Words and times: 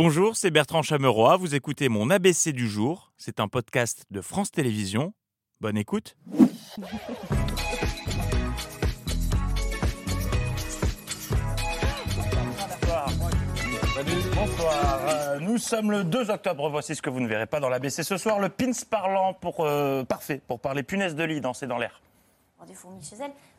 Bonjour, 0.00 0.36
c'est 0.36 0.52
Bertrand 0.52 0.82
Chameroy. 0.82 1.36
Vous 1.38 1.56
écoutez 1.56 1.88
mon 1.88 2.08
ABC 2.08 2.52
du 2.52 2.68
jour. 2.68 3.10
C'est 3.16 3.40
un 3.40 3.48
podcast 3.48 4.04
de 4.12 4.20
France 4.20 4.52
Télévisions. 4.52 5.12
Bonne 5.60 5.76
écoute. 5.76 6.16
Bonsoir. 14.36 15.00
Euh, 15.08 15.40
nous 15.40 15.58
sommes 15.58 15.90
le 15.90 16.04
2 16.04 16.30
octobre. 16.30 16.70
Voici 16.70 16.94
ce 16.94 17.02
que 17.02 17.10
vous 17.10 17.18
ne 17.18 17.26
verrez 17.26 17.46
pas 17.46 17.58
dans 17.58 17.68
l'ABC 17.68 18.04
ce 18.04 18.16
soir. 18.16 18.38
Le 18.38 18.50
pins 18.50 18.70
parlant 18.88 19.34
pour 19.34 19.66
euh, 19.66 20.04
parfait 20.04 20.40
pour 20.46 20.60
parler 20.60 20.84
punaise 20.84 21.16
de 21.16 21.24
lit 21.24 21.40
danser 21.40 21.66
dans 21.66 21.76
l'air. 21.76 22.00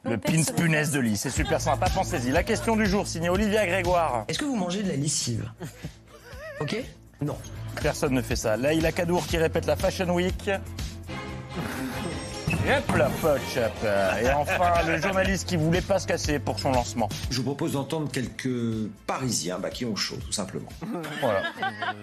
Le 0.04 0.18
pins 0.18 0.44
se 0.44 0.54
punaise 0.54 0.92
de 0.92 1.02
lit, 1.02 1.18
c'est 1.18 1.32
super 1.32 1.60
sympa. 1.60 1.90
Pensez-y. 1.90 2.32
La 2.32 2.44
question 2.44 2.78
du 2.78 2.86
jour, 2.86 3.08
signée 3.08 3.28
Olivia 3.28 3.66
Grégoire. 3.66 4.24
Est-ce 4.30 4.40
que 4.40 4.46
vous 4.46 4.56
mangez 4.56 4.84
de 4.84 4.88
la 4.88 4.96
lessive? 4.96 5.52
Ok 6.60 6.76
Non. 7.22 7.38
Personne 7.82 8.14
ne 8.14 8.22
fait 8.22 8.36
ça. 8.36 8.58
Laïla 8.58 8.92
Kadour 8.92 9.26
qui 9.28 9.38
répète 9.38 9.66
la 9.66 9.76
Fashion 9.76 10.10
Week. 10.14 10.50
Hop 12.52 12.98
la 12.98 13.10
poche. 13.22 13.58
Et 14.22 14.30
enfin, 14.32 14.86
le 14.86 15.02
journaliste 15.02 15.48
qui 15.48 15.56
voulait 15.56 15.82
pas 15.82 15.98
se 15.98 16.06
casser 16.06 16.40
pour 16.40 16.60
son 16.60 16.72
lancement. 16.72 17.10
Je 17.32 17.38
vous 17.38 17.44
propose 17.44 17.74
d'entendre 17.74 18.12
quelques 18.12 18.90
Parisiens 19.08 19.60
bah, 19.60 19.70
qui 19.70 19.86
ont 19.86 19.96
chaud, 19.96 20.18
tout 20.24 20.32
simplement. 20.32 20.70
Voilà. 21.22 21.44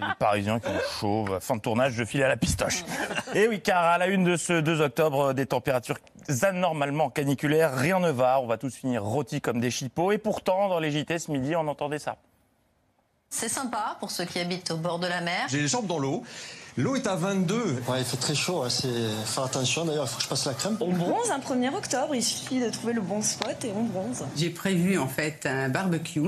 Les 0.01 0.15
Parisiens 0.19 0.59
qui 0.59 0.68
ont 0.68 0.80
chaud. 0.98 1.27
Fin 1.41 1.57
de 1.57 1.60
tournage, 1.60 1.93
je 1.93 2.04
file 2.04 2.23
à 2.23 2.29
la 2.29 2.37
pistoche. 2.37 2.84
Et 3.34 3.46
oui, 3.48 3.60
car 3.60 3.84
à 3.84 3.98
la 3.98 4.07
une 4.07 4.24
de 4.24 4.37
ce 4.37 4.60
2 4.60 4.80
octobre, 4.80 5.34
des 5.34 5.46
températures 5.46 5.98
anormalement 6.43 7.10
caniculaires, 7.10 7.77
rien 7.77 8.01
ne 8.01 8.10
va. 8.10 8.41
On 8.41 8.46
va 8.46 8.57
tous 8.57 8.74
finir 8.74 9.04
rôtis 9.04 9.41
comme 9.41 9.60
des 9.60 9.70
chipots. 9.70 10.10
Et 10.10 10.18
pourtant, 10.18 10.68
dans 10.68 10.80
les 10.80 10.91
JT 10.91 11.18
ce 11.18 11.30
midi, 11.30 11.54
on 11.54 11.68
entendait 11.68 11.98
ça. 11.98 12.16
C'est 13.30 13.48
sympa 13.48 13.96
pour 14.00 14.10
ceux 14.10 14.24
qui 14.24 14.38
habitent 14.38 14.70
au 14.70 14.76
bord 14.76 14.98
de 14.98 15.06
la 15.06 15.20
mer. 15.20 15.46
J'ai 15.48 15.60
les 15.60 15.68
jambes 15.68 15.86
dans 15.86 15.98
l'eau. 15.98 16.22
L'eau 16.78 16.95
est 16.95 17.06
à 17.06 17.16
22. 17.16 17.82
Ouais, 17.88 18.01
il 18.01 18.04
fait 18.04 18.18
très 18.18 18.34
chaud, 18.34 18.62
hein, 18.62 18.68
c'est... 18.70 18.88
faire 19.24 19.45
attention. 19.45 19.84
D'ailleurs, 19.84 20.04
il 20.04 20.09
faut 20.09 20.18
que 20.18 20.23
je 20.23 20.28
passe 20.28 20.45
la 20.45 20.54
crème. 20.54 20.76
On 20.80 20.92
bronze 20.92 21.30
un 21.30 21.38
1er 21.38 21.74
octobre, 21.74 22.14
il 22.14 22.23
suffit 22.23 22.60
de 22.60 22.68
trouver 22.68 22.92
le 22.92 23.01
bon 23.01 23.23
spot 23.23 23.64
et 23.64 23.73
on 23.74 23.84
bronze. 23.84 24.24
J'ai 24.36 24.51
prévu 24.51 24.98
en 24.98 25.09
fait 25.09 25.46
un 25.46 25.68
barbecue 25.70 26.20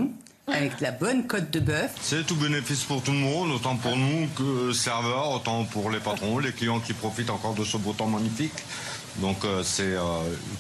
avec 0.53 0.81
la 0.81 0.91
bonne 0.91 1.27
côte 1.27 1.51
de 1.51 1.61
bœuf. 1.61 1.95
C'est 2.01 2.27
tout 2.27 2.37
bénéfice 2.37 2.85
pour 2.85 3.03
tout 3.03 3.13
le 3.13 3.19
monde, 3.19 3.51
autant 3.51 3.77
pour 3.77 3.97
nous 3.97 4.29
que 4.37 4.73
serveurs, 4.73 5.31
autant 5.31 5.65
pour 5.65 5.91
les 5.91 6.01
patrons, 6.01 6.39
les 6.39 6.53
clients 6.53 6.81
qui 6.81 6.93
profitent 6.93 7.31
encore 7.31 7.55
de 7.55 7.65
ce 7.65 7.77
beau 7.77 7.93
temps 7.93 8.07
magnifique. 8.07 8.53
Donc 9.17 9.45
euh, 9.45 9.63
c'est 9.63 9.83
euh, 9.97 10.01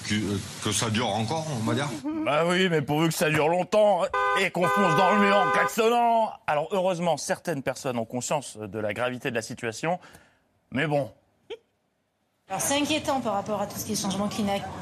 que, 0.09 0.65
que 0.65 0.73
ça 0.73 0.91
dure 0.91 1.09
encore, 1.09 1.47
on 1.61 1.65
va 1.65 1.75
dire. 1.75 1.89
Bah 2.25 2.45
oui, 2.47 2.69
mais 2.69 2.83
pourvu 2.83 3.09
que 3.09 3.15
ça 3.15 3.31
dure 3.31 3.49
longtemps 3.49 4.03
et 4.41 4.51
qu'on 4.51 4.67
fonce 4.67 4.97
dans 4.97 5.13
le 5.15 5.21
mur 5.21 5.37
en 5.37 5.51
klaxonnant. 5.51 6.33
Alors 6.47 6.69
heureusement, 6.73 7.17
certaines 7.17 7.63
personnes 7.63 7.97
ont 7.99 8.05
conscience 8.05 8.59
de 8.59 8.79
la 8.79 8.93
gravité 8.93 9.31
de 9.31 9.35
la 9.35 9.41
situation. 9.43 9.99
Mais 10.73 10.87
bon, 10.87 11.11
Alors 12.51 12.63
c'est 12.63 12.79
inquiétant 12.81 13.21
par 13.21 13.35
rapport 13.35 13.61
à 13.61 13.67
tout 13.67 13.79
ce 13.79 13.85
qui 13.85 13.93
est 13.93 14.01
changement 14.01 14.27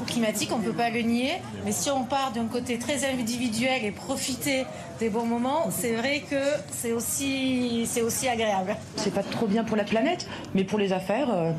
climatique, 0.06 0.50
on 0.52 0.58
ne 0.58 0.62
peut 0.64 0.72
pas 0.72 0.88
le 0.88 1.00
nier. 1.00 1.32
Mais 1.64 1.72
si 1.72 1.90
on 1.90 2.04
part 2.04 2.30
d'un 2.30 2.46
côté 2.46 2.78
très 2.78 3.04
individuel 3.04 3.84
et 3.84 3.90
profiter 3.90 4.64
des 5.00 5.08
bons 5.08 5.26
moments, 5.26 5.66
c'est 5.76 5.96
vrai 5.96 6.20
que 6.30 6.36
c'est 6.70 6.92
aussi, 6.92 7.84
c'est 7.90 8.02
aussi 8.02 8.28
agréable. 8.28 8.76
C'est 8.94 9.12
pas 9.12 9.24
trop 9.24 9.48
bien 9.48 9.64
pour 9.64 9.76
la 9.76 9.82
planète, 9.82 10.28
mais 10.54 10.62
pour 10.62 10.78
les 10.78 10.92
affaires, 10.92 11.28
euh, 11.34 11.50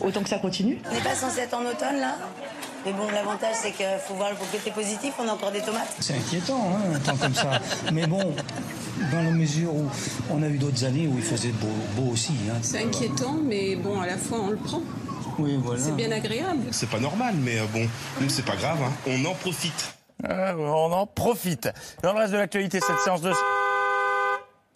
autant 0.00 0.22
que 0.22 0.28
ça 0.28 0.38
continue. 0.38 0.78
On 0.88 0.94
n'est 0.94 1.00
pas 1.00 1.16
censé 1.16 1.40
être 1.40 1.54
en 1.54 1.62
automne 1.66 1.96
là 1.98 2.14
Mais 2.84 2.92
bon, 2.92 3.08
l'avantage 3.12 3.56
c'est 3.60 3.72
qu'il 3.72 3.84
faut 4.06 4.14
voir 4.14 4.30
le 4.30 4.36
côté 4.36 4.70
positif, 4.70 5.12
on 5.18 5.26
a 5.26 5.32
encore 5.32 5.50
des 5.50 5.60
tomates. 5.60 5.92
C'est 5.98 6.14
inquiétant, 6.14 6.70
hein, 6.70 6.94
un 6.94 6.98
temps 7.00 7.16
comme 7.16 7.34
ça. 7.34 7.60
Mais 7.92 8.06
bon, 8.06 8.32
dans 9.10 9.22
la 9.24 9.32
mesure 9.32 9.74
où 9.74 9.88
on 10.30 10.40
a 10.44 10.46
eu 10.46 10.56
d'autres 10.58 10.84
années 10.84 11.08
où 11.08 11.14
il 11.16 11.24
faisait 11.24 11.48
beau, 11.48 11.66
beau 11.96 12.12
aussi. 12.12 12.34
hein. 12.48 12.58
C'est 12.62 12.84
inquiétant, 12.84 13.34
mais 13.42 13.74
bon, 13.74 14.00
à 14.00 14.06
la 14.06 14.16
fois 14.16 14.38
on 14.40 14.50
le 14.50 14.56
prend. 14.56 14.82
Oui, 15.38 15.58
voilà. 15.62 15.80
C'est 15.80 15.92
bien 15.96 16.10
agréable. 16.12 16.62
C'est 16.70 16.88
pas 16.88 17.00
normal, 17.00 17.34
mais 17.38 17.58
euh, 17.58 17.64
bon, 17.72 17.86
nous 18.20 18.28
c'est 18.28 18.44
pas 18.44 18.56
grave, 18.56 18.78
hein. 18.82 18.92
on 19.06 19.24
en 19.24 19.34
profite. 19.34 19.94
euh, 20.28 20.54
on 20.54 20.92
en 20.92 21.06
profite. 21.06 21.68
Dans 22.02 22.12
le 22.12 22.18
reste 22.20 22.32
de 22.32 22.38
l'actualité, 22.38 22.80
cette 22.80 22.98
séance 23.00 23.20
de... 23.22 23.32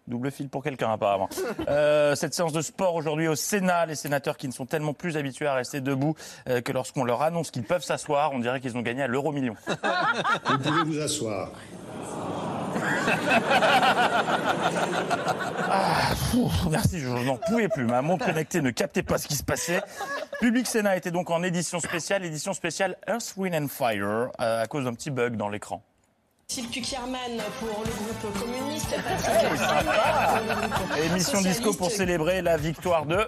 Double 0.06 0.31
fil 0.32 0.49
pour 0.49 0.65
quelqu'un 0.65 0.93
apparemment. 0.93 1.28
Euh, 1.69 2.15
cette 2.16 2.34
séance 2.34 2.53
de 2.53 2.62
sport 2.62 2.94
aujourd'hui 2.97 3.28
au 3.28 3.37
Sénat, 3.37 3.87
les 3.87 3.94
sénateurs 3.94 4.37
qui 4.37 4.49
ne 4.49 4.53
sont 4.53 4.66
tellement 4.66 4.93
plus 4.93 5.16
habitués 5.16 5.47
à 5.47 5.54
rester 5.54 5.81
debout 5.81 6.16
euh, 6.49 6.60
que 6.60 6.72
lorsqu'on 6.72 7.04
leur 7.04 7.22
annonce 7.22 7.50
qu'ils 7.53 7.62
peuvent 7.62 7.84
s'asseoir, 7.84 8.32
on 8.32 8.41
dirait 8.41 8.60
qu'ils 8.60 8.76
ont 8.76 8.81
gagné 8.82 9.03
à 9.03 9.06
l'euro 9.06 9.31
million. 9.31 9.54
Vous 10.47 10.59
pouvez 10.59 10.82
vous 10.84 10.99
asseoir. 11.00 11.50
Ouf, 16.34 16.66
merci, 16.70 17.00
je 17.00 17.09
n'en 17.09 17.37
pouvais 17.37 17.69
plus. 17.69 17.84
Ma 17.84 18.03
montre 18.03 18.25
connectée 18.26 18.60
ne 18.60 18.70
captait 18.70 19.03
pas 19.03 19.19
ce 19.19 19.28
qui 19.28 19.34
se 19.37 19.43
passait. 19.44 19.81
Public 20.41 20.67
Sénat 20.67 20.97
était 20.97 21.11
donc 21.11 21.28
en 21.28 21.43
édition 21.43 21.81
spéciale, 21.81 22.25
édition 22.25 22.55
spéciale 22.55 22.97
Earth, 23.06 23.34
Wind 23.37 23.55
and 23.55 23.69
Fire, 23.69 24.31
euh, 24.41 24.62
à 24.62 24.67
cause 24.67 24.84
d'un 24.84 24.95
petit 24.95 25.11
bug 25.11 25.37
dans 25.37 25.51
l'écran. 25.51 25.83
Philippe 26.49 26.71
Kuckerman 26.71 27.43
pour 27.59 27.84
le 27.84 27.91
groupe 27.91 28.41
communiste. 28.41 28.95
Émission 31.12 31.43
disco 31.43 31.75
pour 31.75 31.91
célébrer 31.91 32.41
la 32.41 32.56
victoire 32.56 33.05
de... 33.05 33.19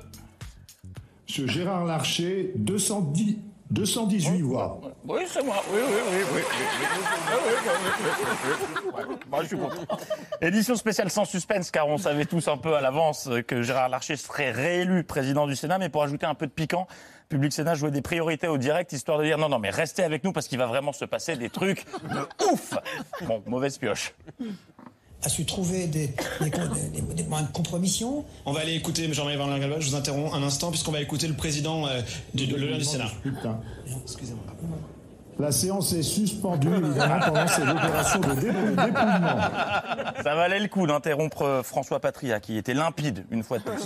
Monsieur 1.28 1.46
Gérard 1.46 1.84
Larcher, 1.84 2.52
210, 2.56 3.36
218 3.72 4.42
voix. 4.42 4.80
Oui, 5.08 5.22
c'est 5.26 5.42
moi. 5.42 5.62
Oui, 5.72 5.80
oui, 5.82 5.94
oui, 6.10 6.18
oui. 6.34 6.42
Bah, 9.30 9.38
je 9.42 9.46
suis 9.46 9.56
content. 9.56 9.82
Édition 10.42 10.76
spéciale 10.76 11.10
sans 11.10 11.24
suspense, 11.24 11.70
car 11.70 11.88
on 11.88 11.96
savait 11.96 12.26
tous 12.26 12.48
un 12.48 12.58
peu 12.58 12.74
à 12.74 12.82
l'avance 12.82 13.30
que 13.46 13.62
Gérard 13.62 13.88
Larcher 13.88 14.16
serait 14.16 14.50
réélu 14.50 15.04
président 15.04 15.46
du 15.46 15.56
Sénat, 15.56 15.78
mais 15.78 15.88
pour 15.88 16.02
ajouter 16.02 16.26
un 16.26 16.34
peu 16.34 16.46
de 16.46 16.52
piquant, 16.52 16.86
Public 17.30 17.52
Sénat 17.52 17.74
jouait 17.74 17.90
des 17.90 18.02
priorités 18.02 18.46
au 18.46 18.58
direct, 18.58 18.92
histoire 18.92 19.18
de 19.18 19.24
dire 19.24 19.38
non, 19.38 19.48
non, 19.48 19.58
mais 19.58 19.70
restez 19.70 20.02
avec 20.02 20.22
nous 20.22 20.32
parce 20.32 20.48
qu'il 20.48 20.58
va 20.58 20.66
vraiment 20.66 20.92
se 20.92 21.06
passer 21.06 21.36
des 21.36 21.48
trucs 21.48 21.86
de 21.86 22.44
ouf. 22.52 22.74
Bon, 23.22 23.42
mauvaise 23.46 23.78
pioche. 23.78 24.14
A 25.24 25.28
su 25.28 25.44
trouver 25.44 25.86
des, 25.86 26.08
des, 26.40 26.50
des- 26.50 27.14
des 27.14 27.22
moyens 27.24 27.48
de 27.48 27.54
compromission. 27.56 28.24
On 28.44 28.52
va 28.52 28.60
aller 28.60 28.74
écouter 28.74 29.12
Jean-Marie 29.12 29.36
Van 29.36 29.46
je 29.80 29.88
vous 29.90 29.94
interromps 29.94 30.34
un 30.34 30.42
instant 30.42 30.70
puisqu'on 30.70 30.90
va 30.92 31.00
écouter 31.00 31.28
le 31.28 31.34
président 31.34 31.86
euh, 31.86 32.00
du, 32.34 32.46
du 32.46 32.84
Sénat. 32.84 33.06
Excusez-moi. 34.02 34.42
La 35.38 35.50
séance 35.50 35.92
est 35.94 36.02
suspendue, 36.02 36.68
évidemment, 36.74 37.18
pendant 37.24 37.46
cette 37.46 37.66
opération 37.68 38.20
de 38.20 38.34
dépouillement. 38.34 39.40
Ça 40.22 40.34
valait 40.34 40.60
le 40.60 40.68
coup 40.68 40.86
d'interrompre 40.86 41.42
euh, 41.42 41.62
François 41.62 42.00
Patria, 42.00 42.38
qui 42.38 42.58
était 42.58 42.74
limpide 42.74 43.24
une 43.30 43.42
fois 43.42 43.58
de 43.58 43.62
plus. 43.64 43.82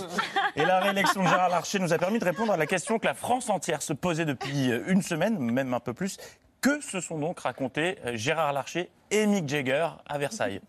Et 0.55 0.65
la 0.65 0.79
réélection 0.79 1.23
de 1.23 1.27
Gérard 1.27 1.49
Larcher 1.49 1.79
nous 1.79 1.93
a 1.93 1.97
permis 1.97 2.19
de 2.19 2.25
répondre 2.25 2.51
à 2.51 2.57
la 2.57 2.65
question 2.65 2.99
que 2.99 3.05
la 3.05 3.13
France 3.13 3.49
entière 3.49 3.81
se 3.81 3.93
posait 3.93 4.25
depuis 4.25 4.71
euh, 4.71 4.83
une 4.87 5.01
semaine, 5.01 5.37
même 5.39 5.73
un 5.73 5.79
peu 5.79 5.93
plus. 5.93 6.17
Que 6.61 6.81
se 6.81 6.99
sont 6.99 7.17
donc 7.19 7.39
racontés 7.39 7.97
euh, 8.05 8.17
Gérard 8.17 8.51
Larcher 8.51 8.89
et 9.11 9.25
Mick 9.25 9.47
Jagger 9.47 9.87
à 10.07 10.17
Versailles? 10.17 10.59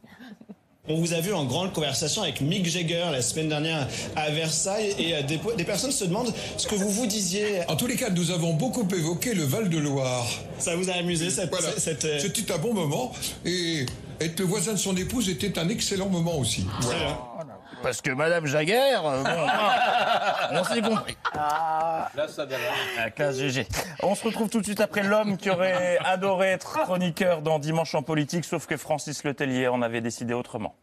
On 0.90 0.94
vous 0.96 1.12
a 1.12 1.20
vu 1.20 1.34
en 1.34 1.44
grande 1.44 1.72
conversation 1.74 2.22
avec 2.22 2.40
Mick 2.40 2.66
Jagger 2.66 3.04
la 3.12 3.20
semaine 3.20 3.50
dernière 3.50 3.86
à 4.16 4.30
Versailles 4.30 4.94
et 4.98 5.14
euh, 5.14 5.22
des, 5.22 5.38
des 5.56 5.64
personnes 5.64 5.90
se 5.92 6.04
demandent 6.04 6.32
ce 6.56 6.66
que 6.66 6.74
vous 6.76 6.88
vous 6.88 7.06
disiez. 7.06 7.60
En 7.68 7.76
tous 7.76 7.86
les 7.86 7.96
cas, 7.96 8.08
nous 8.08 8.30
avons 8.30 8.54
beaucoup 8.54 8.86
évoqué 8.94 9.34
le 9.34 9.44
Val-de-Loire. 9.44 10.26
Ça 10.58 10.76
vous 10.76 10.88
a 10.88 10.94
amusé 10.94 11.28
cette... 11.28 11.50
Voilà. 11.50 11.68
cette, 11.76 12.06
euh, 12.06 12.18
C'était 12.18 12.50
un 12.52 12.58
bon 12.58 12.72
moment 12.72 13.12
et 13.44 13.84
être 14.20 14.40
le 14.40 14.46
voisin 14.46 14.72
de 14.72 14.78
son 14.78 14.96
épouse 14.96 15.28
était 15.28 15.58
un 15.58 15.68
excellent 15.68 16.08
moment 16.08 16.38
aussi. 16.38 16.64
bien. 16.80 17.18
Parce 17.82 18.00
que 18.00 18.10
Madame 18.10 18.46
Jagger, 18.46 18.96
euh, 19.04 19.22
bon, 19.22 20.58
on 20.60 20.64
s'est 20.64 20.82
compris. 20.82 21.16
La 22.96 23.10
classe 23.10 23.38
GG. 23.38 23.66
On 24.02 24.14
se 24.14 24.24
retrouve 24.24 24.48
tout 24.48 24.60
de 24.60 24.64
suite 24.64 24.80
après 24.80 25.02
l'homme 25.02 25.36
qui 25.36 25.50
aurait 25.50 25.98
adoré 26.04 26.48
être 26.48 26.80
chroniqueur 26.82 27.42
dans 27.42 27.58
Dimanche 27.58 27.94
en 27.94 28.02
politique, 28.02 28.44
sauf 28.44 28.66
que 28.66 28.76
Francis 28.76 29.24
Letellier 29.24 29.68
en 29.68 29.82
avait 29.82 30.00
décidé 30.00 30.34
autrement. 30.34 30.74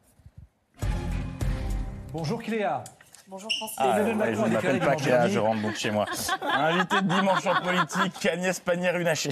Bonjour 2.13 2.41
Cléa. 2.41 2.83
Bonjour 3.27 3.51
Francis. 3.51 3.75
Ah, 3.79 3.99
ouais, 3.99 4.05
je 4.05 4.41
ne 4.41 4.47
m'appelle 4.53 4.79
pas 4.79 4.95
Cléa, 4.95 5.27
je 5.27 5.39
rentre 5.39 5.61
donc 5.61 5.75
chez 5.75 5.91
moi. 5.91 6.05
Invité 6.41 7.01
de 7.01 7.07
Dimanche 7.07 7.45
en 7.45 7.61
politique, 7.61 8.25
Agnès 8.25 8.59
Pannier-Runacher. 8.59 9.31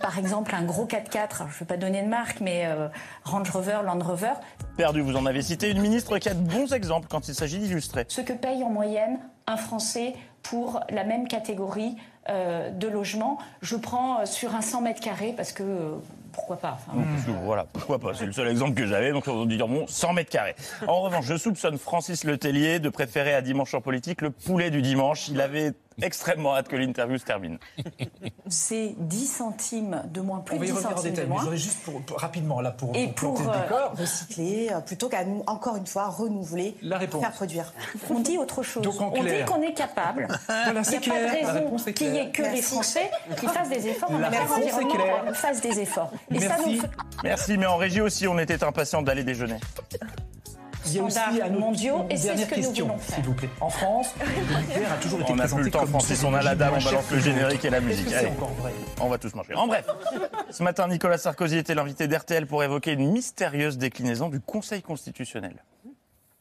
Par 0.00 0.18
exemple, 0.18 0.54
un 0.54 0.64
gros 0.64 0.86
4x4, 0.86 1.38
je 1.38 1.42
ne 1.42 1.58
vais 1.60 1.64
pas 1.66 1.76
donner 1.76 2.02
de 2.02 2.08
marque, 2.08 2.40
mais 2.40 2.66
euh, 2.66 2.88
Range 3.24 3.50
Rover, 3.50 3.80
Land 3.84 4.00
Rover, 4.00 4.34
Perdu, 4.78 5.00
vous 5.00 5.16
en 5.16 5.26
avez 5.26 5.42
cité 5.42 5.70
une 5.70 5.80
ministre 5.80 6.18
qui 6.18 6.28
a 6.28 6.34
de 6.34 6.40
bons 6.40 6.72
exemples 6.72 7.08
quand 7.10 7.26
il 7.26 7.34
s'agit 7.34 7.58
d'illustrer. 7.58 8.04
ce 8.06 8.20
que 8.20 8.32
paye 8.32 8.62
en 8.62 8.70
moyenne 8.70 9.18
un 9.48 9.56
Français 9.56 10.14
pour 10.42 10.80
la 10.90 11.02
même 11.02 11.26
catégorie 11.26 11.96
euh, 12.28 12.70
de 12.70 12.86
logement. 12.86 13.38
Je 13.62 13.74
prends 13.74 14.20
euh, 14.20 14.26
sur 14.26 14.54
un 14.54 14.60
100 14.60 14.82
mètres 14.82 15.00
carrés 15.00 15.34
parce 15.36 15.50
que 15.50 15.62
euh, 15.62 15.94
pourquoi 16.32 16.58
pas 16.58 16.78
enfin, 16.78 16.96
que, 17.26 17.30
Voilà, 17.44 17.64
pourquoi 17.72 17.98
pas, 17.98 18.14
c'est 18.14 18.26
le 18.26 18.32
seul 18.32 18.46
exemple 18.48 18.74
que 18.74 18.86
j'avais, 18.86 19.12
donc 19.12 19.26
on 19.26 19.40
va 19.40 19.46
dire 19.46 19.66
bon, 19.66 19.86
100 19.88 20.12
mètres 20.12 20.30
carrés. 20.30 20.54
En 20.86 21.00
revanche, 21.00 21.24
je 21.24 21.36
soupçonne 21.36 21.76
Francis 21.76 22.24
Letellier 22.24 22.78
de 22.78 22.88
préférer 22.88 23.34
à 23.34 23.40
Dimanche 23.40 23.74
en 23.74 23.80
politique 23.80 24.20
le 24.20 24.30
poulet 24.30 24.70
du 24.70 24.82
dimanche. 24.82 25.28
Il 25.28 25.40
avait 25.40 25.72
extrêmement 26.02 26.54
hâte 26.56 26.68
que 26.68 26.76
l'interview 26.76 27.18
se 27.18 27.24
termine. 27.24 27.58
C'est 28.48 28.94
10 28.98 29.26
centimes 29.26 30.02
de 30.12 30.20
moins, 30.20 30.40
plus 30.40 30.58
de 30.58 30.64
y 30.64 30.66
10 30.68 30.72
revenir 30.72 30.92
en 30.92 30.96
centimes 30.96 31.14
de 31.14 31.22
moins. 31.24 31.36
je 31.38 31.42
voudrais 31.42 31.56
juste 31.58 31.78
pour, 31.84 32.00
pour- 32.02 32.18
rapidement, 32.18 32.60
là, 32.60 32.70
pour, 32.70 32.94
Et 32.96 33.08
pour 33.08 33.34
pour 33.34 33.42
planter 33.42 33.58
le 33.58 33.62
euh, 33.62 33.62
décor. 33.68 33.92
recycler, 33.98 34.68
euh, 34.72 34.80
plutôt 34.80 35.08
qu'à 35.08 35.24
nous, 35.24 35.42
encore 35.46 35.76
une 35.76 35.86
fois, 35.86 36.08
renouveler, 36.08 36.76
La 36.82 36.98
réponse. 36.98 37.20
faire 37.20 37.32
produire. 37.32 37.72
On 38.10 38.20
dit 38.20 38.38
autre 38.38 38.62
chose. 38.62 38.82
Donc, 38.82 38.94
on 39.00 39.22
dit 39.22 39.44
qu'on 39.46 39.62
est 39.62 39.74
capable. 39.74 40.28
Voilà, 40.46 40.84
c'est 40.84 40.96
Il 41.04 41.10
n'y 41.12 41.16
a 41.18 41.20
pas 41.22 41.28
clair. 41.30 41.40
de 41.40 41.46
La 41.46 41.52
raison 41.52 41.92
qu'il 41.92 42.12
n'y 42.12 42.18
ait 42.18 42.30
que 42.30 42.42
les 42.42 42.48
Merci. 42.48 42.62
Français 42.62 43.10
qui 43.38 43.46
fassent 43.48 43.68
des 43.68 43.88
efforts. 43.88 44.10
On 44.10 44.18
La 44.18 44.30
va 44.30 44.36
faire 44.36 44.42
réponse 44.54 44.58
est 44.58 44.70
l'environnement 44.82 45.20
claire. 45.22 45.36
fasse 45.36 45.60
des 45.60 45.80
efforts. 45.80 46.12
Et 46.30 46.40
ça 46.40 46.48
Merci. 46.48 46.74
nous 46.76 46.80
fait 46.80 46.90
Merci, 47.24 47.58
mais 47.58 47.66
en 47.66 47.76
régie 47.76 48.00
aussi, 48.00 48.26
on 48.28 48.38
était 48.38 48.62
impatients 48.64 49.02
d'aller 49.02 49.24
déjeuner. 49.24 49.56
Standards 50.88 51.50
mondiaux, 51.52 52.06
et 52.10 52.16
c'est 52.16 52.36
ce 52.36 52.40
nous 52.40 52.46
question, 52.46 52.86
voulons 52.86 52.98
faire. 52.98 53.16
s'il 53.16 53.24
vous 53.24 53.34
plaît. 53.34 53.50
En 53.60 53.70
France, 53.70 54.08
le 54.20 54.86
a 54.86 54.96
toujours 55.00 55.20
été 55.20 55.32
On 55.32 55.36
n'a 55.36 55.42
présenté 55.44 55.62
plus 55.62 55.64
le 55.66 55.70
temps, 55.72 55.80
comme 55.80 55.88
Francis, 55.88 56.24
on 56.24 56.34
a 56.34 56.42
la 56.42 56.54
dalle, 56.54 56.72
on 56.76 56.84
balance 56.84 57.10
le 57.10 57.20
générique 57.20 57.64
et 57.64 57.70
la 57.70 57.80
musique. 57.80 58.12
Allez. 58.12 58.30
On 59.00 59.08
va 59.08 59.18
tous 59.18 59.34
manger. 59.34 59.54
En 59.54 59.66
bref, 59.66 59.86
ce 60.50 60.62
matin, 60.62 60.88
Nicolas 60.88 61.18
Sarkozy 61.18 61.56
était 61.58 61.74
l'invité 61.74 62.08
d'RTL 62.08 62.46
pour 62.46 62.62
évoquer 62.62 62.92
une 62.92 63.12
mystérieuse 63.12 63.78
déclinaison 63.78 64.28
du 64.28 64.40
Conseil 64.40 64.82
constitutionnel. 64.82 65.62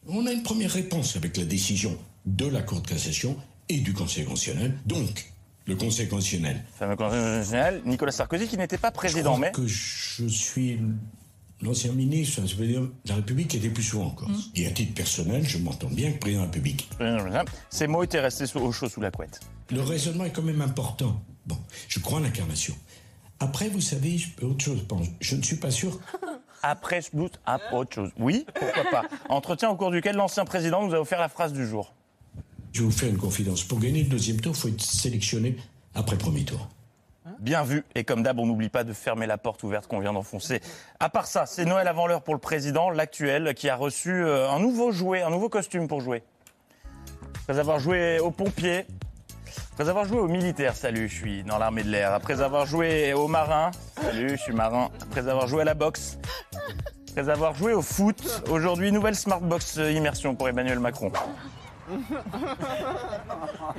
On 0.07 0.25
a 0.25 0.31
une 0.31 0.43
première 0.43 0.71
réponse 0.71 1.15
avec 1.15 1.37
la 1.37 1.43
décision 1.43 1.97
de 2.25 2.47
la 2.47 2.61
Cour 2.61 2.81
de 2.81 2.87
cassation 2.87 3.35
et 3.69 3.79
du 3.79 3.93
Conseil 3.93 4.25
constitutionnel. 4.25 4.73
Donc, 4.85 5.31
le 5.65 5.75
Conseil 5.75 6.07
constitutionnel. 6.07 6.63
Fameux 6.77 6.95
Conseil 6.95 7.19
constitutionnel, 7.19 7.81
Nicolas 7.85 8.11
Sarkozy 8.11 8.47
qui 8.47 8.57
n'était 8.57 8.77
pas 8.77 8.91
président, 8.91 9.35
je 9.35 9.41
crois 9.41 9.47
mais 9.47 9.51
que 9.51 9.67
je 9.67 10.27
suis 10.27 10.79
l'ancien 11.61 11.91
ministre, 11.91 12.45
ça 12.47 12.55
veut 12.55 12.67
dire 12.67 12.81
de 12.81 12.91
la 13.05 13.15
République 13.15 13.53
était 13.55 13.69
plus 13.69 13.83
souvent 13.83 14.07
en 14.07 14.11
Corse. 14.11 14.47
Mm. 14.47 14.51
Et 14.55 14.67
à 14.67 14.71
titre 14.71 14.93
personnel, 14.93 15.47
je 15.47 15.57
m'entends 15.57 15.89
bien 15.89 16.11
que 16.11 16.17
président 16.19 16.41
de 16.41 16.45
la 16.47 16.51
République. 16.51 16.89
ces 17.69 17.87
mots 17.87 18.03
étaient 18.03 18.19
restés 18.19 18.45
au 18.57 18.71
chaud 18.71 18.89
sous 18.89 19.01
la 19.01 19.11
couette. 19.11 19.39
Le 19.71 19.81
raisonnement 19.81 20.25
est 20.25 20.31
quand 20.31 20.43
même 20.43 20.61
important. 20.61 21.21
Bon, 21.45 21.57
je 21.87 21.99
crois 21.99 22.19
en 22.19 22.21
l'incarnation. 22.21 22.75
Après, 23.39 23.69
vous 23.69 23.81
savez, 23.81 24.17
je- 24.17 24.45
autre 24.45 24.63
chose, 24.63 24.85
je 25.19 25.35
ne 25.35 25.41
suis 25.43 25.57
pas 25.57 25.71
sûr. 25.71 25.99
Après, 26.63 27.01
je 27.01 27.15
doute 27.15 27.39
à 27.45 27.59
autre 27.73 27.93
chose. 27.93 28.11
Oui, 28.17 28.45
pourquoi 28.55 28.83
pas. 28.89 29.03
Entretien 29.29 29.69
au 29.69 29.75
cours 29.75 29.91
duquel 29.91 30.15
l'ancien 30.15 30.43
président 30.43 30.85
nous 30.85 30.93
a 30.95 30.99
offert 30.99 31.19
la 31.19 31.29
phrase 31.29 31.53
du 31.53 31.67
jour. 31.67 31.93
Je 32.73 32.79
vais 32.81 32.85
vous 32.85 32.91
faire 32.91 33.09
une 33.09 33.17
confidence. 33.17 33.63
Pour 33.63 33.79
gagner 33.79 34.03
le 34.03 34.09
deuxième 34.09 34.41
tour, 34.41 34.53
il 34.55 34.59
faut 34.59 34.67
être 34.67 34.81
sélectionné 34.81 35.55
après 35.93 36.17
premier 36.17 36.43
tour. 36.43 36.67
Bien 37.39 37.63
vu. 37.63 37.85
Et 37.95 38.03
comme 38.03 38.23
d'hab, 38.23 38.39
on 38.39 38.45
n'oublie 38.45 38.69
pas 38.69 38.83
de 38.83 38.93
fermer 38.93 39.27
la 39.27 39.37
porte 39.37 39.63
ouverte 39.63 39.87
qu'on 39.87 39.99
vient 39.99 40.13
d'enfoncer. 40.13 40.61
À 40.99 41.09
part 41.09 41.27
ça, 41.27 41.45
c'est 41.45 41.65
Noël 41.65 41.87
avant 41.87 42.07
l'heure 42.07 42.23
pour 42.23 42.33
le 42.33 42.39
président, 42.39 42.89
l'actuel, 42.89 43.53
qui 43.53 43.69
a 43.69 43.75
reçu 43.75 44.11
euh, 44.11 44.49
un 44.49 44.59
nouveau 44.59 44.91
jouet, 44.91 45.21
un 45.21 45.29
nouveau 45.29 45.49
costume 45.49 45.87
pour 45.87 46.01
jouer. 46.01 46.23
Après 47.43 47.59
avoir 47.59 47.79
joué 47.79 48.19
aux 48.19 48.31
pompiers, 48.31 48.85
après 49.71 49.89
avoir 49.89 50.05
joué 50.05 50.19
aux 50.19 50.27
militaires, 50.27 50.75
salut, 50.75 51.07
je 51.07 51.15
suis 51.15 51.43
dans 51.43 51.59
l'armée 51.59 51.83
de 51.83 51.89
l'air. 51.89 52.13
Après 52.13 52.41
avoir 52.41 52.65
joué 52.65 53.13
aux 53.13 53.27
marins, 53.27 53.71
salut, 54.01 54.31
je 54.31 54.41
suis 54.41 54.53
marin. 54.53 54.89
Après 55.03 55.27
avoir 55.27 55.47
joué 55.47 55.61
à 55.61 55.65
la 55.65 55.75
boxe, 55.75 56.17
après 57.11 57.29
avoir 57.29 57.53
joué 57.53 57.73
au 57.73 57.81
foot, 57.81 58.43
aujourd'hui, 58.49 58.91
nouvelle 58.91 59.15
Smartbox 59.15 59.77
euh, 59.77 59.91
immersion 59.91 60.35
pour 60.35 60.49
Emmanuel 60.49 60.79
Macron. 60.79 61.11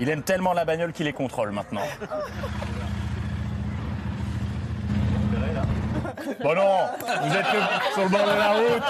Il 0.00 0.08
aime 0.08 0.22
tellement 0.22 0.52
la 0.52 0.64
bagnole 0.64 0.92
qu'il 0.92 1.06
les 1.06 1.12
contrôle 1.12 1.50
maintenant. 1.50 1.82
Bon 6.42 6.54
non, 6.54 6.88
vous 7.22 7.34
êtes 7.36 7.46
que 7.46 7.92
sur 7.92 8.02
le 8.02 8.08
bord 8.08 8.24
de 8.24 8.38
la 8.38 8.52
route, 8.52 8.82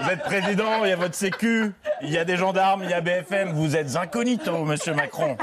vous 0.00 0.10
êtes 0.10 0.22
président, 0.22 0.84
il 0.84 0.90
y 0.90 0.92
a 0.92 0.96
votre 0.96 1.14
sécu, 1.14 1.72
il 2.02 2.10
y 2.10 2.18
a 2.18 2.24
des 2.24 2.36
gendarmes, 2.36 2.82
il 2.84 2.90
y 2.90 2.94
a 2.94 3.00
BFM, 3.00 3.52
vous 3.52 3.76
êtes 3.76 3.96
incognito, 3.96 4.64
monsieur 4.64 4.94
Macron. 4.94 5.36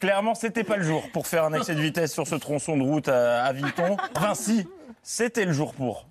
Clairement, 0.00 0.34
c'était 0.34 0.64
pas 0.64 0.76
le 0.76 0.84
jour 0.84 1.04
pour 1.12 1.26
faire 1.26 1.44
un 1.44 1.52
excès 1.52 1.74
de 1.74 1.80
vitesse 1.80 2.12
sur 2.12 2.26
ce 2.26 2.34
tronçon 2.36 2.76
de 2.76 2.82
route 2.82 3.08
à, 3.08 3.44
à 3.44 3.52
Villeton. 3.52 3.96
Vinci, 4.14 4.68
c'était 5.02 5.44
le 5.44 5.52
jour 5.52 5.74
pour. 5.74 6.06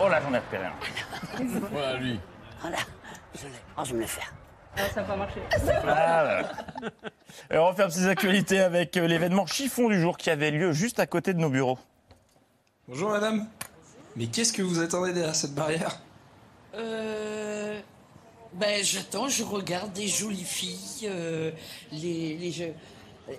Oh 0.00 0.08
là, 0.08 0.20
j'en 0.24 0.34
ai 0.34 0.38
repéré 0.38 0.64
un. 0.64 0.72
Voilà, 1.70 1.96
lui. 1.96 2.18
Voilà, 2.60 2.76
je 3.34 3.44
l'ai. 3.44 3.52
Oh, 3.76 3.82
je 3.84 3.90
vais 3.90 3.96
me 3.96 4.00
le 4.02 4.06
faire. 4.06 4.32
ça 4.76 5.00
n'a 5.00 5.06
pas 5.06 5.16
marché. 5.16 5.40
Ah, 5.52 5.58
voilà. 5.86 6.42
Et 7.50 7.58
on 7.58 7.66
referme 7.68 7.90
ces 7.90 8.06
actualités 8.08 8.60
avec 8.60 8.96
euh, 8.96 9.06
l'événement 9.06 9.46
chiffon 9.46 9.88
du 9.88 10.00
jour 10.00 10.16
qui 10.16 10.30
avait 10.30 10.50
lieu 10.50 10.72
juste 10.72 10.98
à 11.00 11.06
côté 11.06 11.34
de 11.34 11.38
nos 11.38 11.50
bureaux. 11.50 11.78
Bonjour 12.88 13.10
madame. 13.10 13.46
Mais 14.16 14.26
qu'est-ce 14.26 14.52
que 14.52 14.60
vous 14.60 14.80
attendez 14.80 15.12
derrière 15.12 15.36
cette 15.36 15.54
barrière? 15.54 16.00
Euh, 16.74 17.80
ben, 18.54 18.84
j'attends, 18.84 19.28
je 19.28 19.44
regarde 19.44 19.92
des 19.92 20.08
jolies 20.08 20.42
filles, 20.42 21.06
euh, 21.08 21.52
les, 21.92 22.36
les, 22.36 22.74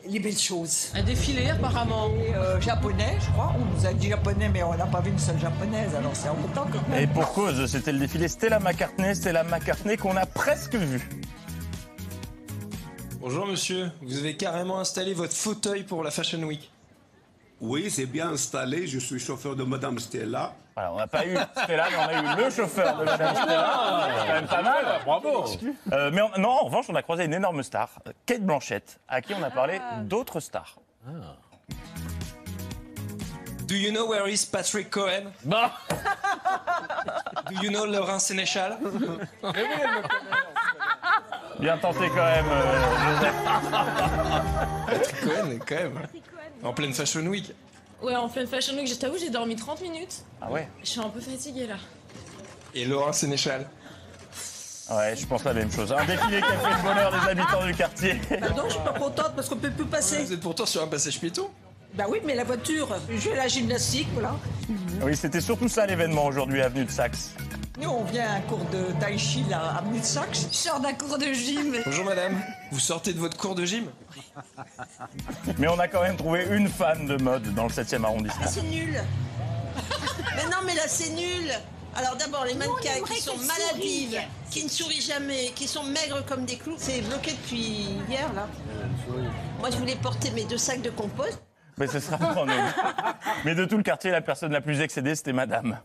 les 0.08 0.20
belles 0.20 0.38
choses. 0.38 0.92
Un 0.96 1.04
défilé 1.04 1.50
apparemment. 1.50 2.10
Euh, 2.36 2.62
japonais, 2.62 3.18
je 3.20 3.30
crois. 3.32 3.54
On 3.60 3.66
nous 3.66 3.86
a 3.86 3.92
dit 3.94 4.08
japonais, 4.10 4.48
mais 4.48 4.64
on 4.64 4.76
n'a 4.76 4.88
pas 4.88 5.02
vu 5.02 5.12
une 5.12 5.20
seule 5.20 5.40
japonaise, 5.40 5.94
alors 5.94 6.16
c'est 6.16 6.30
embêtant 6.30 6.66
quand 6.72 6.88
même. 6.88 7.04
Et 7.04 7.08
pour 7.08 7.34
cause, 7.34 7.66
c'était 7.66 7.92
le 7.92 8.00
défilé 8.00 8.30
Stella 8.30 8.60
McCartney, 8.60 9.14
Stella 9.14 9.44
McCartney 9.44 9.98
qu'on 9.98 10.16
a 10.16 10.26
presque 10.26 10.76
vu. 10.76 11.08
Bonjour 13.20 13.46
monsieur, 13.46 13.92
vous 14.02 14.18
avez 14.18 14.38
carrément 14.38 14.80
installé 14.80 15.14
votre 15.14 15.36
fauteuil 15.36 15.84
pour 15.84 16.02
la 16.02 16.12
Fashion 16.12 16.42
Week. 16.44 16.73
Oui, 17.66 17.90
c'est 17.90 18.06
bien 18.06 18.28
installé. 18.32 18.88
Je 18.88 19.00
suis 19.00 19.20
chauffeur 19.20 19.56
de 19.56 19.64
Madame 19.64 19.98
Stella. 19.98 20.54
Voilà, 20.76 20.92
on 20.92 20.98
n'a 20.98 21.08
pas 21.08 21.26
eu 21.26 21.38
Stella, 21.64 21.86
mais 21.90 21.98
on 21.98 22.02
a 22.28 22.34
eu 22.34 22.44
le 22.44 22.50
chauffeur 22.50 22.98
de 22.98 23.06
Madame 23.06 23.36
Stella. 23.36 24.08
C'est 24.20 24.28
quand 24.28 24.34
même 24.34 24.48
pas 24.48 24.62
mal. 24.62 24.86
Bravo. 25.06 25.46
Euh, 25.94 26.12
mais 26.14 26.22
on- 26.22 26.42
non, 26.42 26.50
en 26.50 26.66
revanche, 26.66 26.88
on 26.90 26.96
a 26.96 27.02
croisé 27.02 27.24
une 27.24 27.34
énorme 27.34 27.64
star, 27.64 27.90
Kate 28.26 28.42
Blanchett, 28.42 29.00
à 29.08 29.22
qui 29.22 29.34
on 29.34 29.42
a 29.44 29.50
parlé 29.50 29.80
d'autres 30.02 30.42
stars. 30.42 30.76
Do 33.66 33.76
you 33.76 33.92
know 33.92 34.08
where 34.10 34.28
is 34.30 34.46
Patrick 34.46 34.90
Cohen? 34.90 35.32
Bah 35.46 35.72
Do 37.50 37.56
you 37.64 37.70
know 37.72 37.86
Laurent 37.86 38.20
Sénéchal? 38.20 38.78
Bien 41.60 41.78
tenté 41.78 42.10
quand 42.10 42.16
même, 42.26 42.46
euh, 42.50 43.16
Joseph. 43.16 43.36
Patrick 44.88 45.22
Cohen, 45.22 45.60
quand 45.68 45.76
même. 45.76 46.00
En 46.64 46.74
pleine 46.74 46.94
Fashion 46.94 47.22
Week. 47.28 47.52
Ouais, 48.02 48.16
en 48.16 48.28
pleine 48.28 48.48
Fashion 48.48 48.76
Week, 48.76 48.88
je 48.88 48.96
t'avoue, 48.96 49.18
j'ai 49.18 49.30
dormi 49.30 49.56
30 49.56 49.82
minutes. 49.82 50.24
Ah 50.42 50.52
ouais 50.52 50.68
Je 50.84 50.90
suis 50.90 51.00
un 51.00 51.10
peu 51.10 51.20
fatiguée 51.22 51.68
là. 51.68 51.76
Et 52.74 52.86
Laurent 52.86 53.14
Sénéchal. 53.14 53.68
Ouais, 54.92 55.16
je 55.16 55.26
pense 55.26 55.44
la 55.46 55.54
même 55.54 55.72
chose. 55.72 55.94
Un 55.94 56.04
défilé 56.06 56.42
qui 56.42 56.48
a 56.48 56.58
fait 56.58 56.78
le 56.78 56.84
bonheur 56.84 57.12
des 57.12 57.30
habitants 57.30 57.66
du 57.66 57.74
quartier. 57.74 58.20
Pardon, 58.40 58.64
je 58.68 58.74
suis 58.74 58.84
pas 58.84 58.94
contente 59.00 59.34
parce 59.36 59.48
qu'on 59.48 59.56
peut 59.56 59.72
plus 59.72 59.86
passer. 59.86 60.24
Vous 60.24 60.34
êtes 60.34 60.42
pourtant 60.42 60.66
sur 60.66 60.84
un 60.84 60.88
passage 60.88 61.20
piéton 61.20 61.50
Bah 61.94 62.06
oui, 62.10 62.20
mais 62.26 62.36
la 62.36 62.44
voiture, 62.44 62.90
j'ai 63.10 63.34
la 63.36 63.48
gymnastique, 63.48 64.08
voilà. 64.14 64.36
Oui, 65.02 65.16
c'était 65.16 65.40
surtout 65.40 65.70
ça 65.70 65.86
l'événement 65.86 66.26
aujourd'hui, 66.26 66.62
avenue 66.62 66.84
de 66.84 66.92
Saxe. 66.92 67.34
Nous, 67.80 67.90
on 67.90 68.04
vient 68.04 68.30
à 68.30 68.34
un 68.36 68.42
cours 68.42 68.66
de 68.66 68.92
tai 69.00 69.18
chi 69.18 69.44
là, 69.50 69.78
à 69.78 69.82
Mulsax. 69.82 70.48
Je 70.52 70.56
sors 70.56 70.80
d'un 70.80 70.94
cours 70.94 71.18
de 71.18 71.34
gym. 71.34 71.76
Bonjour 71.86 72.06
madame, 72.06 72.42
vous 72.72 72.80
sortez 72.80 73.14
de 73.14 73.20
votre 73.20 73.38
cours 73.38 73.56
de 73.56 73.66
gym? 73.66 73.86
Mais 75.58 75.68
on 75.68 75.80
a 75.80 75.88
quand 75.88 76.02
même 76.02 76.16
trouvé 76.16 76.46
une 76.52 76.68
fan 76.68 77.08
de 77.08 77.22
mode 77.22 77.54
dans 77.56 77.64
le 77.64 77.70
7e 77.70 78.04
arrondissement. 78.04 78.46
C'est 78.48 78.64
nul. 78.64 79.02
mais 80.36 80.44
non, 80.44 80.58
mais 80.66 80.76
là, 80.76 80.84
c'est 80.88 81.10
nul. 81.10 81.52
Alors 81.96 82.16
d'abord, 82.16 82.46
les 82.46 82.54
mannequins 82.54 83.04
qui 83.08 83.22
sont 83.22 83.38
maladives, 83.38 84.20
qui 84.52 84.64
ne 84.64 84.70
sourient 84.70 85.02
jamais, 85.02 85.52
qui 85.56 85.68
sont 85.68 85.84
maigres 85.84 86.24
comme 86.26 86.46
des 86.46 86.58
clous, 86.58 86.76
c'est 86.78 87.02
bloqué 87.02 87.32
depuis 87.32 87.88
hier, 88.08 88.32
là. 88.34 88.48
Moi, 89.60 89.70
je 89.72 89.78
voulais 89.78 89.96
porter 89.96 90.30
mes 90.32 90.44
deux 90.46 90.58
sacs 90.58 90.82
de 90.82 90.92
compost. 90.92 91.42
Mais 91.78 91.88
ce 91.88 92.00
sera. 92.00 92.18
Mais 93.46 93.56
de 93.56 93.66
tout 93.66 93.78
le 93.78 93.84
quartier, 93.84 94.12
la 94.12 94.22
personne 94.22 94.52
la 94.52 94.62
plus 94.62 94.80
excédée, 94.82 95.16
c'était 95.16 95.34
madame. 95.34 95.80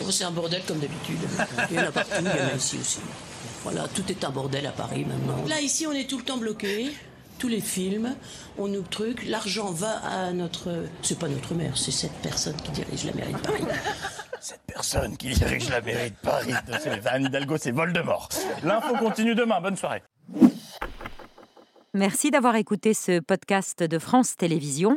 Oh, 0.00 0.10
c'est 0.10 0.24
un 0.24 0.30
bordel 0.30 0.62
comme 0.66 0.78
d'habitude. 0.78 1.18
Il 1.70 1.76
y 1.76 1.80
en 1.80 1.84
a 1.88 1.92
partout, 1.92 2.10
il 2.20 2.26
y 2.26 2.28
en 2.28 2.48
a 2.48 2.54
ici 2.56 2.78
aussi. 2.80 3.00
Voilà, 3.64 3.86
tout 3.88 4.04
est 4.10 4.24
un 4.24 4.30
bordel 4.30 4.66
à 4.66 4.72
Paris 4.72 5.04
maintenant. 5.04 5.44
Là, 5.46 5.60
ici, 5.60 5.86
on 5.86 5.92
est 5.92 6.08
tout 6.08 6.18
le 6.18 6.24
temps 6.24 6.38
bloqué. 6.38 6.92
Tous 7.38 7.48
les 7.48 7.60
films, 7.60 8.14
on 8.56 8.68
nous 8.68 8.82
truc, 8.82 9.24
l'argent 9.26 9.72
va 9.72 9.96
à 10.04 10.30
notre. 10.32 10.84
C'est 11.02 11.18
pas 11.18 11.26
notre 11.26 11.54
maire, 11.54 11.76
c'est 11.76 11.90
cette 11.90 12.12
personne 12.22 12.54
qui 12.56 12.70
dirige 12.70 13.04
la 13.04 13.12
mairie 13.14 13.32
de 13.32 13.38
Paris. 13.38 13.64
Cette 14.40 14.60
personne 14.66 15.16
qui 15.16 15.28
dirige 15.28 15.68
la 15.70 15.80
mairie 15.80 16.10
de 16.10 16.16
Paris, 16.16 16.52
c'est- 16.82 17.06
Anne 17.06 17.26
Hidalgo, 17.26 17.56
c'est 17.58 17.70
Voldemort. 17.70 18.28
L'info 18.64 18.96
continue 18.96 19.36
demain. 19.36 19.60
Bonne 19.60 19.76
soirée. 19.76 20.02
Merci 21.94 22.30
d'avoir 22.32 22.56
écouté 22.56 22.92
ce 22.94 23.20
podcast 23.20 23.84
de 23.84 23.98
France 24.00 24.36
Télévisions. 24.36 24.96